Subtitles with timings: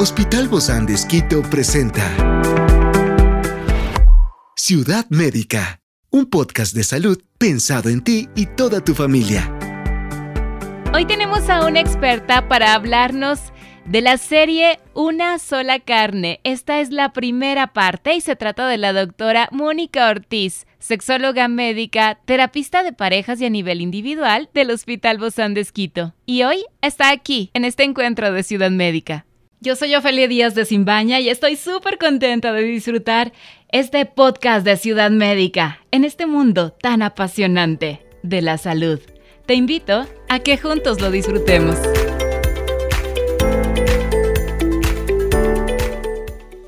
[0.00, 2.04] Hospital Bozán de Esquito presenta
[4.54, 5.80] Ciudad Médica,
[6.10, 9.52] un podcast de salud pensado en ti y toda tu familia.
[10.94, 13.52] Hoy tenemos a una experta para hablarnos
[13.86, 16.38] de la serie Una sola carne.
[16.44, 22.20] Esta es la primera parte y se trata de la doctora Mónica Ortiz, sexóloga médica,
[22.24, 26.14] terapista de parejas y a nivel individual del Hospital Bozán de Esquito.
[26.24, 29.24] Y hoy está aquí, en este encuentro de Ciudad Médica.
[29.60, 33.32] Yo soy Ofelia Díaz de Simbaña y estoy súper contenta de disfrutar
[33.70, 39.00] este podcast de Ciudad Médica en este mundo tan apasionante de la salud.
[39.46, 41.76] Te invito a que juntos lo disfrutemos.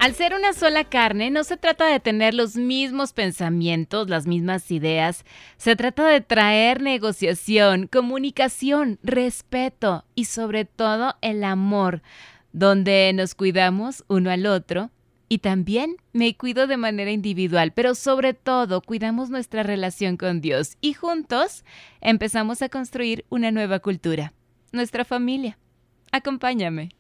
[0.01, 4.69] Al ser una sola carne, no se trata de tener los mismos pensamientos, las mismas
[4.73, 5.25] ideas.
[5.59, 12.03] Se trata de traer negociación, comunicación, respeto y sobre todo el amor,
[12.53, 14.91] donde nos cuidamos uno al otro
[15.29, 20.77] y también me cuido de manera individual, pero sobre todo cuidamos nuestra relación con Dios
[20.81, 21.65] y juntos
[22.01, 24.33] empezamos a construir una nueva cultura,
[24.73, 25.59] nuestra familia.
[26.11, 26.91] Acompáñame.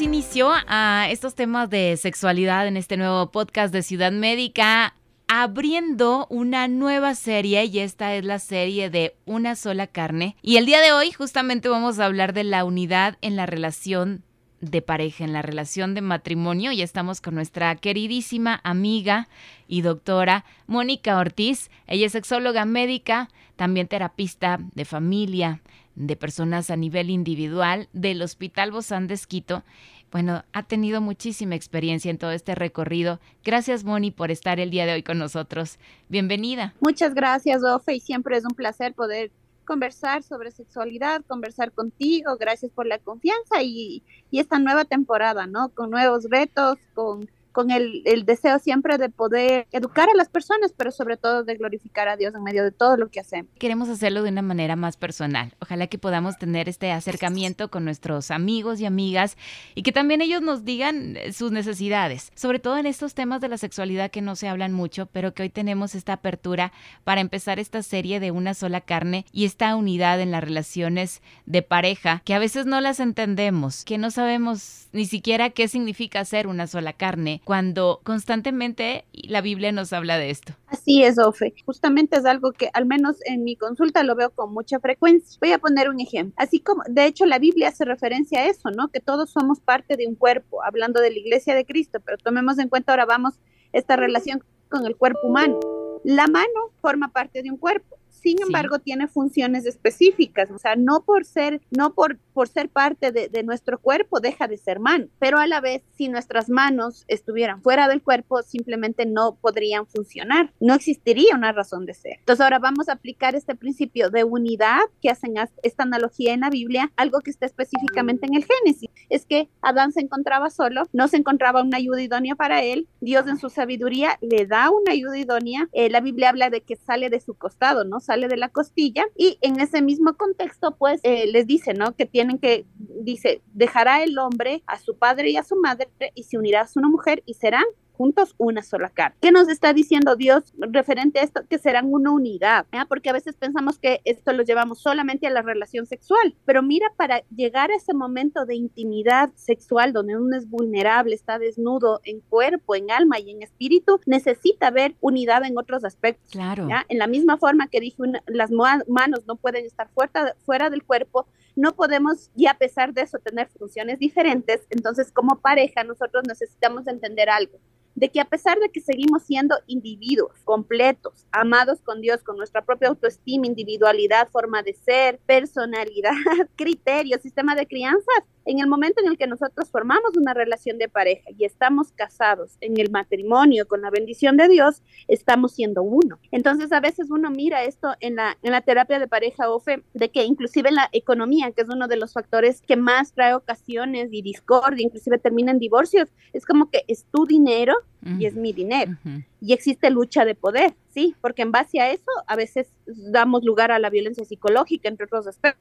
[0.00, 4.94] inicio a estos temas de sexualidad en este nuevo podcast de Ciudad Médica,
[5.32, 10.34] abriendo una nueva serie y esta es la serie de Una sola carne.
[10.42, 14.24] Y el día de hoy justamente vamos a hablar de la unidad en la relación
[14.60, 19.28] de pareja, en la relación de matrimonio y estamos con nuestra queridísima amiga
[19.68, 21.70] y doctora Mónica Ortiz.
[21.86, 25.62] Ella es sexóloga médica, también terapista de familia,
[25.94, 29.62] de personas a nivel individual del Hospital Bozán de Esquito.
[30.10, 33.20] Bueno, ha tenido muchísima experiencia en todo este recorrido.
[33.44, 35.78] Gracias, Moni, por estar el día de hoy con nosotros.
[36.08, 36.74] Bienvenida.
[36.80, 39.30] Muchas gracias, Ofe, y siempre es un placer poder
[39.64, 42.36] conversar sobre sexualidad, conversar contigo.
[42.38, 45.68] Gracias por la confianza y, y esta nueva temporada, ¿no?
[45.68, 50.90] Con nuevos retos, con con el, deseo siempre de poder educar a las personas, pero
[50.90, 53.50] sobre todo de glorificar a Dios en medio de todo lo que hacemos.
[53.58, 55.54] Queremos hacerlo de una manera más personal.
[55.60, 59.36] Ojalá que podamos tener este acercamiento con nuestros amigos y amigas
[59.74, 63.48] y que también ellos nos digan eh, sus necesidades, sobre todo en estos temas de
[63.48, 66.72] la sexualidad que no se hablan mucho, pero que hoy tenemos esta apertura
[67.04, 71.62] para empezar esta serie de una sola carne y esta unidad en las relaciones de
[71.62, 76.46] pareja que a veces no las entendemos, que no sabemos ni siquiera qué significa ser
[76.46, 80.54] una sola carne cuando constantemente la Biblia nos habla de esto.
[80.66, 81.54] Así es, Ofe.
[81.64, 85.38] Justamente es algo que al menos en mi consulta lo veo con mucha frecuencia.
[85.40, 86.34] Voy a poner un ejemplo.
[86.36, 88.88] Así como, de hecho, la Biblia hace referencia a eso, ¿no?
[88.88, 92.58] Que todos somos parte de un cuerpo, hablando de la iglesia de Cristo, pero tomemos
[92.58, 93.34] en cuenta ahora vamos
[93.72, 95.58] esta relación con el cuerpo humano.
[96.04, 101.02] La mano forma parte de un cuerpo sin embargo tiene funciones específicas, o sea, no
[101.02, 105.06] por ser, no por, por ser parte de, de, nuestro cuerpo deja de ser mano,
[105.18, 110.52] pero a la vez si nuestras manos estuvieran fuera del cuerpo simplemente no podrían funcionar,
[110.60, 112.16] no existiría una razón de ser.
[112.18, 116.50] Entonces ahora vamos a aplicar este principio de unidad que hacen esta analogía en la
[116.50, 121.08] Biblia, algo que está específicamente en el Génesis, es que Adán se encontraba solo, no
[121.08, 125.18] se encontraba una ayuda idónea para él, Dios en su sabiduría le da una ayuda
[125.18, 128.00] idónea, eh, la Biblia habla de que sale de su costado, ¿no?
[128.10, 131.94] Sale de la costilla y en ese mismo contexto pues eh, les dice, ¿no?
[131.94, 136.24] Que tienen que, dice, dejará el hombre a su padre y a su madre y
[136.24, 137.64] se unirá a su mujer y serán
[138.00, 139.18] juntos una sola carne.
[139.20, 141.42] ¿Qué nos está diciendo Dios referente a esto?
[141.50, 145.42] Que serán una unidad, porque a veces pensamos que esto lo llevamos solamente a la
[145.42, 150.48] relación sexual, pero mira, para llegar a ese momento de intimidad sexual donde uno es
[150.48, 155.84] vulnerable, está desnudo en cuerpo, en alma y en espíritu, necesita ver unidad en otros
[155.84, 156.30] aspectos.
[156.30, 156.68] Claro.
[156.88, 161.26] En la misma forma que dije, las manos no pueden estar fuera, fuera del cuerpo,
[161.54, 164.66] no podemos, y a pesar de eso, tener funciones diferentes.
[164.70, 167.58] Entonces, como pareja, nosotros necesitamos entender algo
[167.94, 172.64] de que a pesar de que seguimos siendo individuos completos, amados con Dios, con nuestra
[172.64, 176.12] propia autoestima, individualidad, forma de ser, personalidad,
[176.56, 180.88] criterios, sistema de crianzas, en el momento en el que nosotros formamos una relación de
[180.88, 186.18] pareja y estamos casados en el matrimonio con la bendición de Dios, estamos siendo uno.
[186.30, 190.10] Entonces a veces uno mira esto en la, en la terapia de pareja OFE, de
[190.10, 194.08] que inclusive en la economía, que es uno de los factores que más trae ocasiones
[194.12, 197.74] y discordia, inclusive termina en divorcios, es como que es tu dinero
[198.18, 198.96] y es mi dinero.
[199.40, 201.14] Y existe lucha de poder, ¿sí?
[201.20, 205.26] Porque en base a eso a veces damos lugar a la violencia psicológica, entre otros
[205.26, 205.60] aspectos.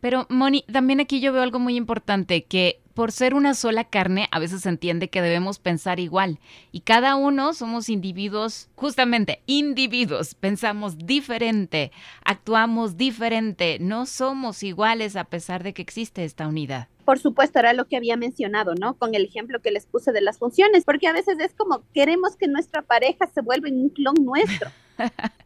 [0.00, 4.26] Pero, Moni, también aquí yo veo algo muy importante, que por ser una sola carne,
[4.30, 6.38] a veces se entiende que debemos pensar igual.
[6.72, 11.92] Y cada uno somos individuos, justamente individuos, pensamos diferente,
[12.24, 17.72] actuamos diferente, no somos iguales a pesar de que existe esta unidad por supuesto, era
[17.72, 18.94] lo que había mencionado, ¿no?
[18.98, 22.34] Con el ejemplo que les puse de las funciones, porque a veces es como queremos
[22.34, 24.70] que nuestra pareja se vuelva un clon nuestro.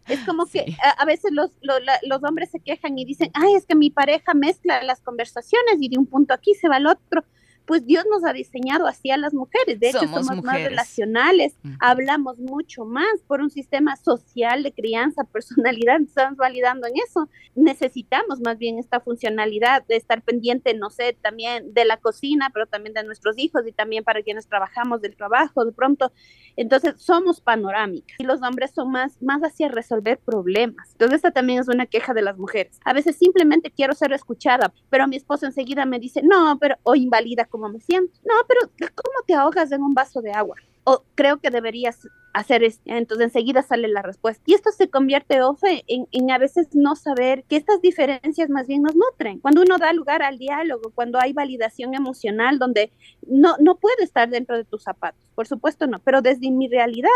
[0.09, 3.77] Es como que a, veces los, los, hombres se quejan y dicen, ay, es que
[3.77, 7.25] mi pareja mezcla las conversaciones y de un punto aquí se va al otro
[7.71, 9.79] pues Dios nos ha diseñado así a las mujeres.
[9.79, 16.01] De hecho, somos, más relacionales, hablamos mucho más por un sistema social de crianza, personalidad,
[16.01, 17.29] estamos validando en eso.
[17.55, 22.67] Necesitamos más bien esta funcionalidad de estar pendiente, no sé, también de la cocina, pero
[22.67, 26.11] también de nuestros hijos y también para quienes trabajamos del trabajo de pronto.
[26.57, 30.91] Entonces, somos panorámicas y los hombres son más, más hacia resolver problemas.
[30.91, 32.81] Entonces, esta también es una queja de las mujeres.
[32.85, 36.97] A veces simplemente quiero ser escuchada, pero mi esposo enseguida me dice, no, pero, o
[36.97, 37.79] invalida como me.
[38.25, 40.57] No, pero ¿cómo te ahogas en un vaso de agua?
[40.85, 42.83] O creo que deberías hacer esto.
[42.87, 44.43] Entonces enseguida sale la respuesta.
[44.47, 48.67] Y esto se convierte, Ofe, en, en, a veces no saber que estas diferencias más
[48.67, 49.41] bien nos nutren.
[49.41, 52.93] Cuando uno da lugar al diálogo, cuando hay validación emocional, donde
[53.27, 57.11] no, no puede estar dentro de tus zapatos, por supuesto no, pero desde mi realidad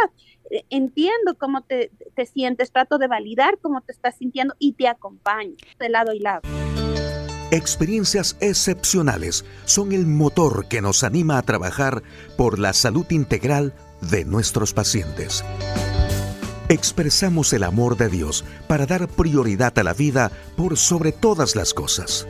[0.50, 4.88] eh, entiendo cómo te, te sientes, trato de validar cómo te estás sintiendo y te
[4.88, 6.42] acompaño de lado y lado.
[7.54, 12.02] Experiencias excepcionales son el motor que nos anima a trabajar
[12.36, 15.44] por la salud integral de nuestros pacientes.
[16.68, 21.74] Expresamos el amor de Dios para dar prioridad a la vida por sobre todas las
[21.74, 22.26] cosas.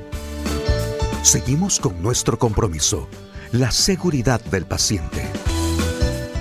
[1.23, 3.09] Seguimos con nuestro compromiso,
[3.51, 5.27] la seguridad del paciente.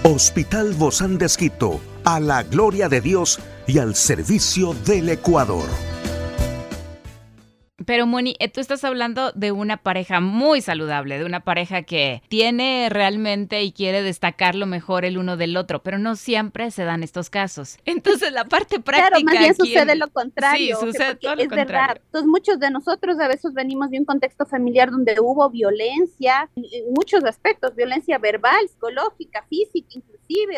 [0.04, 5.70] Hospital Bozán de Esquito, a la gloria de Dios y al servicio del Ecuador.
[7.86, 12.22] Pero Moni, eh, tú estás hablando de una pareja muy saludable, de una pareja que
[12.28, 16.84] tiene realmente y quiere destacar lo mejor el uno del otro, pero no siempre se
[16.84, 17.78] dan estos casos.
[17.86, 19.10] Entonces la parte práctica...
[19.10, 20.78] Claro, más bien sucede lo contrario.
[20.80, 21.98] Sí, sucede todo lo es verdad.
[22.06, 26.94] Entonces muchos de nosotros a veces venimos de un contexto familiar donde hubo violencia, en
[26.94, 30.00] muchos aspectos, violencia verbal, psicológica, física,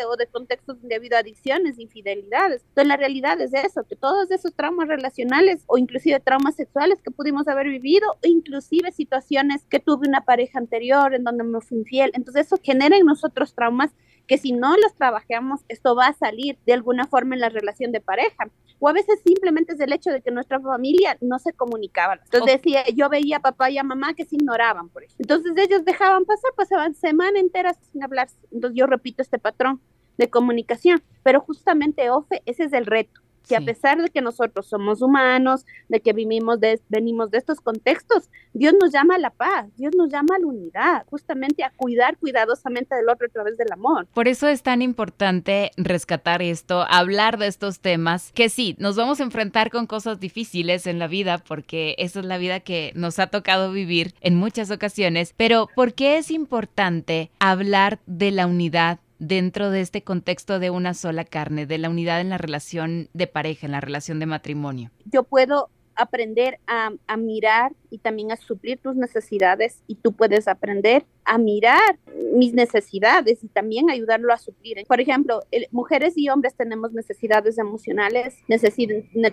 [0.08, 2.62] o de contextos donde ha habido adicciones, infidelidades.
[2.62, 7.10] Entonces la realidad es eso, que todos esos traumas relacionales o inclusive traumas sexuales que
[7.10, 12.10] pudimos haber vivido, inclusive situaciones que tuve una pareja anterior en donde me fui infiel.
[12.14, 13.90] Entonces eso genera en nosotros traumas
[14.26, 17.92] que si no los trabajamos, esto va a salir de alguna forma en la relación
[17.92, 18.48] de pareja.
[18.78, 22.18] O a veces simplemente es el hecho de que nuestra familia no se comunicaba.
[22.24, 25.16] Entonces decía, yo veía a papá y a mamá que se ignoraban, por eso.
[25.18, 28.28] Entonces ellos dejaban pasar, pasaban semana entera sin hablar.
[28.52, 29.80] Entonces yo repito este patrón
[30.18, 34.66] de comunicación, pero justamente, Ofe, ese es el reto que a pesar de que nosotros
[34.66, 39.30] somos humanos, de que vivimos de, venimos de estos contextos, Dios nos llama a la
[39.30, 43.56] paz, Dios nos llama a la unidad, justamente a cuidar cuidadosamente del otro a través
[43.56, 44.06] del amor.
[44.14, 49.20] Por eso es tan importante rescatar esto, hablar de estos temas, que sí, nos vamos
[49.20, 53.18] a enfrentar con cosas difíciles en la vida, porque esa es la vida que nos
[53.18, 58.98] ha tocado vivir en muchas ocasiones, pero ¿por qué es importante hablar de la unidad
[59.18, 63.26] dentro de este contexto de una sola carne, de la unidad en la relación de
[63.26, 64.90] pareja, en la relación de matrimonio?
[65.04, 71.04] Yo puedo aprender a, mirar y también a suplir tus necesidades y tú puedes aprender
[71.24, 71.98] a mirar
[72.34, 74.84] mis necesidades y también ayudarlo a suplir.
[74.86, 78.36] Por ejemplo, mujeres y hombres tenemos necesidades emocionales,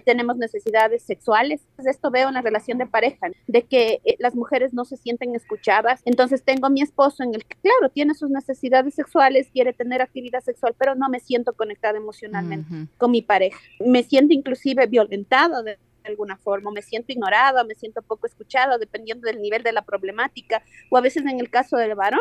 [0.04, 1.62] tenemos necesidades sexuales.
[1.86, 5.36] Esto veo en la relación de pareja, de que eh, las mujeres no se sienten
[5.36, 6.02] escuchadas.
[6.06, 10.02] Entonces tengo a mi esposo en el que, claro, tiene sus necesidades sexuales, quiere tener
[10.02, 13.60] actividad sexual, pero no me siento conectada emocionalmente con mi pareja.
[13.80, 18.78] Me siento inclusive violentada de de alguna forma, me siento ignorada, me siento poco escuchada,
[18.78, 22.20] dependiendo del nivel de la problemática, o a veces en el caso del varón,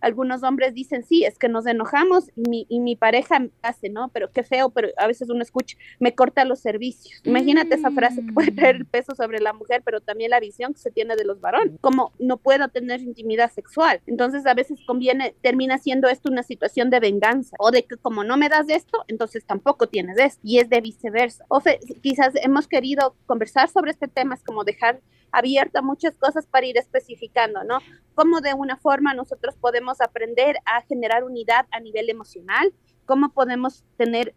[0.00, 4.08] algunos hombres dicen, sí, es que nos enojamos y mi, y mi pareja hace, ¿no?
[4.08, 7.20] Pero qué feo, pero a veces uno escucha, me corta los servicios.
[7.24, 10.72] Imagínate esa frase que puede traer el peso sobre la mujer, pero también la visión
[10.72, 14.00] que se tiene de los varones, como no puedo tener intimidad sexual.
[14.06, 18.24] Entonces a veces conviene, termina siendo esto una situación de venganza o de que como
[18.24, 20.40] no me das esto, entonces tampoco tienes esto.
[20.42, 21.44] Y es de viceversa.
[21.48, 21.60] O
[22.02, 25.00] quizás hemos querido conversar sobre este tema, es como dejar
[25.32, 27.78] abierta muchas cosas para ir especificando, ¿no?
[28.14, 32.72] Cómo de una forma nosotros podemos aprender a generar unidad a nivel emocional,
[33.06, 34.34] cómo podemos tener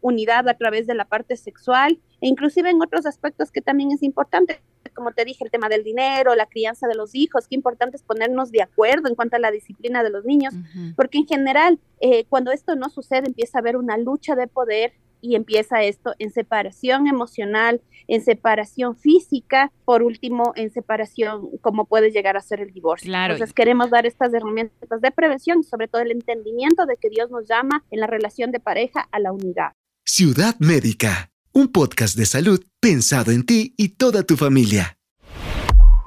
[0.00, 4.02] unidad a través de la parte sexual e inclusive en otros aspectos que también es
[4.02, 4.60] importante,
[4.94, 8.02] como te dije, el tema del dinero, la crianza de los hijos, qué importante es
[8.02, 10.54] ponernos de acuerdo en cuanto a la disciplina de los niños,
[10.94, 14.92] porque en general, eh, cuando esto no sucede, empieza a haber una lucha de poder
[15.24, 22.10] y empieza esto en separación emocional, en separación física, por último, en separación, como puede
[22.10, 23.10] llegar a ser el divorcio.
[23.14, 27.30] Entonces queremos dar estas herramientas de prevención y sobre todo el entendimiento de que Dios
[27.30, 29.72] nos llama en la relación de pareja a la unidad.
[30.04, 34.98] Ciudad Médica, un podcast de salud pensado en ti y toda tu familia.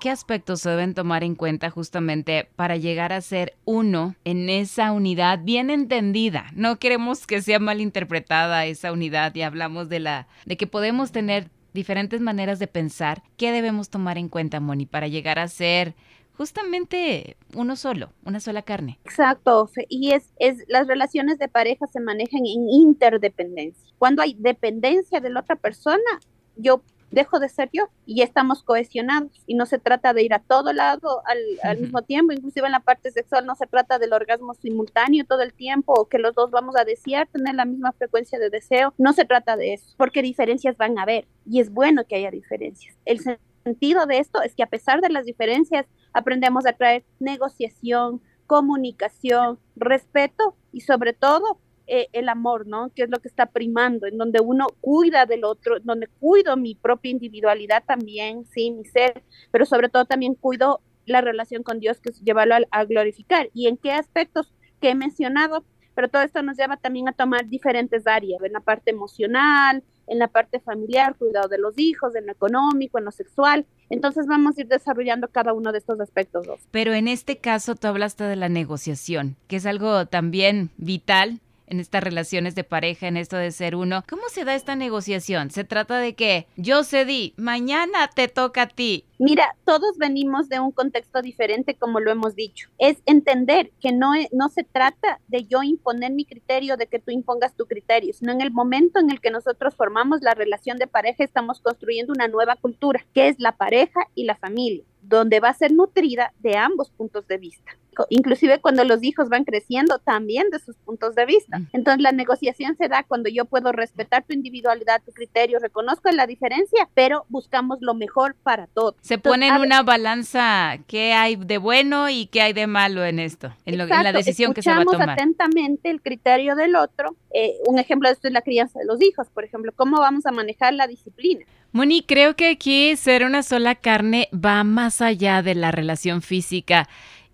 [0.08, 4.94] ¿Qué aspectos se deben tomar en cuenta justamente para llegar a ser uno en esa
[4.94, 6.46] unidad bien entendida?
[6.56, 11.12] No queremos que sea mal interpretada esa unidad y hablamos de la de que podemos
[11.12, 13.22] tener diferentes maneras de pensar.
[13.36, 15.94] ¿Qué debemos tomar en cuenta, Moni, para llegar a ser
[16.38, 19.00] justamente uno solo, una sola carne.
[19.04, 23.94] Exacto, y es, es las relaciones de pareja se manejan en interdependencia.
[23.98, 26.22] Cuando hay dependencia de la otra persona,
[26.56, 30.40] yo dejo de ser yo y estamos cohesionados y no se trata de ir a
[30.40, 31.22] todo lado
[31.64, 35.42] al, mismo tiempo, inclusive en la parte sexual no se trata del orgasmo simultáneo todo
[35.42, 38.94] el tiempo o que los dos vamos a desear tener la misma frecuencia de deseo,
[38.98, 42.32] no se trata de eso, porque diferencias van a haber y es bueno que haya
[42.32, 42.96] diferencias.
[43.06, 43.20] El
[43.64, 49.60] sentido de esto es que a pesar de las diferencias aprendemos a traer negociación, comunicación,
[49.76, 52.92] respeto y sobre todo eh, el amor, ¿no?
[52.94, 56.76] Que es lo que está primando, en donde uno cuida del otro, donde cuido mi
[56.76, 62.02] propia individualidad también, sí, mi ser, pero sobre todo también cuido la relación con Dios,
[62.02, 63.50] que es llevarlo a, glorificar.
[63.54, 65.64] ¿Y en qué aspectos que he mencionado?
[65.96, 70.20] Pero todo esto nos lleva también a tomar diferentes áreas, en la parte emocional, en
[70.20, 73.66] la parte familiar, cuidado de los hijos, en lo económico, en lo sexual.
[73.90, 76.46] Entonces vamos a ir desarrollando cada uno de estos aspectos.
[76.72, 81.80] Pero en este caso tú hablaste de la negociación, que es algo también vital en
[81.80, 84.04] estas relaciones de pareja, en esto de ser uno.
[84.10, 85.52] ¿Cómo se da esta negociación?
[85.52, 89.06] ¿Se trata de que yo cedí, mañana te toca a ti?
[89.20, 92.70] Mira, todos venimos de un contexto diferente, como lo hemos dicho.
[92.78, 97.12] Es entender que no, no se trata de yo imponer mi criterio, de que tú
[97.12, 100.88] impongas tu criterio, sino en el momento en el que nosotros formamos la relación de
[100.88, 105.50] pareja, estamos construyendo una nueva cultura, que es la pareja y la familia donde va
[105.50, 107.78] a ser nutrida de ambos puntos de vista
[108.10, 111.62] inclusive cuando los hijos van creciendo también de sus puntos de vista.
[111.74, 116.28] Entonces la negociación se da cuando yo puedo respetar tu individualidad, tu criterio, reconozco la
[116.28, 118.96] diferencia, pero buscamos lo mejor para todos.
[119.02, 123.20] Se pone en una balanza qué hay de bueno y qué hay de malo en
[123.20, 125.10] esto, en, la decisión que se va a tomar.
[125.12, 127.16] atentamente el criterio del otro.
[127.32, 130.26] Eh, un ejemplo de esto es la crianza de los hijos, por ejemplo, cómo vamos
[130.26, 131.46] a manejar la disciplina.
[131.72, 136.88] Moni, creo que aquí ser una sola carne va más allá de la relación física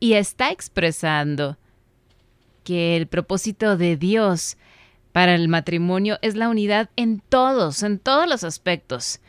[0.03, 1.57] y está expresando
[2.65, 4.57] que el propósito de Dios
[5.13, 9.21] para el matrimonio es la unidad en todos, en todos los aspectos.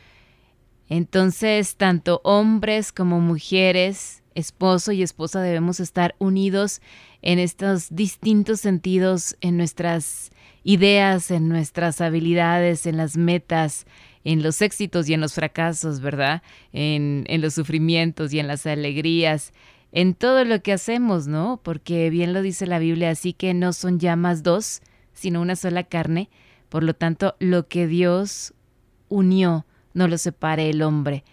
[0.89, 6.81] Entonces, tanto hombres como mujeres, esposo y esposa debemos estar unidos
[7.21, 10.29] en estos distintos sentidos, en nuestras
[10.65, 13.85] ideas, en nuestras habilidades, en las metas,
[14.25, 16.43] en los éxitos y en los fracasos, ¿verdad?
[16.73, 19.53] En, en los sufrimientos y en las alegrías
[19.91, 21.59] en todo lo que hacemos, ¿no?
[21.63, 24.81] Porque bien lo dice la Biblia, así que no son ya más dos,
[25.13, 26.29] sino una sola carne.
[26.69, 28.53] Por lo tanto, lo que Dios
[29.07, 31.23] unió, no lo separe el hombre.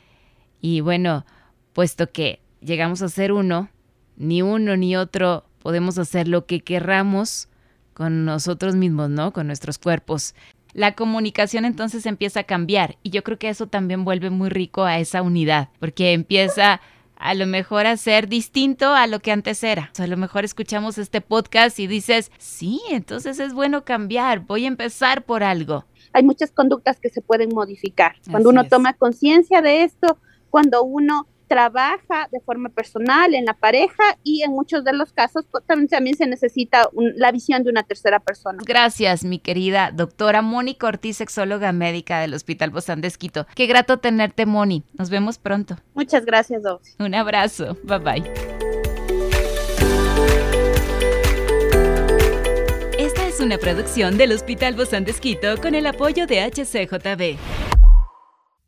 [0.61, 1.27] Y bueno,
[1.73, 3.69] puesto que llegamos a ser uno,
[4.17, 7.49] ni uno ni otro podemos hacer lo que querramos
[7.95, 9.33] con nosotros mismos, ¿no?
[9.33, 10.35] Con nuestros cuerpos.
[10.73, 14.85] La comunicación entonces empieza a cambiar y yo creo que eso también vuelve muy rico
[14.85, 16.81] a esa unidad, porque empieza
[17.23, 19.93] a lo mejor hacer distinto a lo que antes era.
[19.97, 24.69] a lo mejor escuchamos este podcast y dices, sí, entonces es bueno cambiar, voy a
[24.69, 25.85] empezar por algo.
[26.13, 28.17] Hay muchas conductas que se pueden modificar.
[28.31, 30.19] Cuando uno toma conciencia de esto,
[30.51, 35.45] cuando uno trabaja de forma personal en la pareja y en muchos de los casos
[35.51, 38.63] pues, también, se necesita la visión de una tercera persona.
[38.65, 43.47] Gracias, mi querida doctora Mónica Ortiz, sexóloga médica del Hospital Bozán de Esquito.
[43.55, 44.83] Qué grato tenerte, Moni.
[44.95, 45.77] Nos vemos pronto.
[45.93, 46.81] Muchas gracias, Doc.
[46.99, 47.77] Un abrazo.
[47.85, 48.31] Bye bye.
[52.99, 57.62] Esta es una producción del Hospital Bozán de Esquito con el apoyo de HCJB.